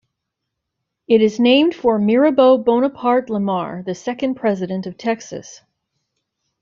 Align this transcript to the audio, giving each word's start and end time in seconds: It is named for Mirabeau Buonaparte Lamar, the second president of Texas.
It 1.07 1.21
is 1.21 1.39
named 1.39 1.75
for 1.75 1.99
Mirabeau 1.99 2.57
Buonaparte 2.57 3.29
Lamar, 3.29 3.83
the 3.85 3.93
second 3.93 4.33
president 4.33 4.87
of 4.87 4.97
Texas. 4.97 5.61